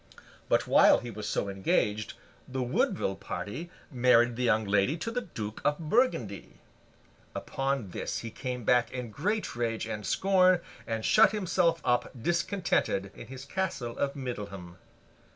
[0.49, 2.15] But, while he was so engaged,
[2.47, 6.55] the Woodville party married the young lady to the Duke of Burgundy!
[7.35, 13.11] Upon this he came back in great rage and scorn, and shut himself up discontented,
[13.15, 14.79] in his Castle of Middleham.